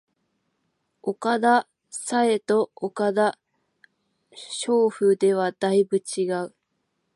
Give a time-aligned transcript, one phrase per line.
[1.03, 3.37] 岡田紗佳と岡田
[4.31, 6.55] 彰布ではだいぶ違う